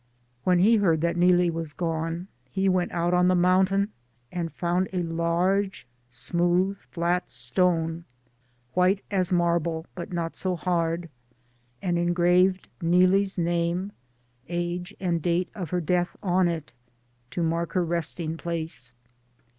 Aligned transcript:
When 0.43 0.57
he 0.57 0.77
heard 0.77 1.01
that 1.01 1.15
Neelie 1.15 1.51
was 1.51 1.73
gone, 1.73 2.27
he 2.49 2.67
went 2.67 2.91
out 2.91 3.13
on 3.13 3.27
the 3.27 3.35
mountain 3.35 3.91
and 4.31 4.51
found 4.51 4.89
a 4.91 5.03
large, 5.03 5.85
smooth, 6.09 6.79
flat 6.89 7.29
stone, 7.29 8.05
white 8.73 9.03
as 9.11 9.31
marble, 9.31 9.85
but 9.93 10.11
not 10.11 10.35
so 10.35 10.55
hard. 10.55 11.03
DAYS 11.03 11.09
ON 11.89 11.93
THE 11.93 12.01
ROAD. 12.07 12.15
267 12.15 12.69
and 12.79 12.89
engraved 12.89 13.09
Neelie's 13.11 13.37
name, 13.37 13.91
age, 14.49 14.95
and 14.99 15.21
date 15.21 15.51
of 15.53 15.69
her 15.69 15.79
death 15.81 16.17
on 16.23 16.47
it, 16.47 16.73
to 17.29 17.43
mark 17.43 17.73
her 17.73 17.85
resting 17.85 18.37
place. 18.37 18.93